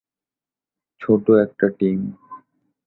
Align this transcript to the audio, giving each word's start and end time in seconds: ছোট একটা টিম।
ছোট 1.01 1.25
একটা 1.43 1.67
টিম। 1.79 1.99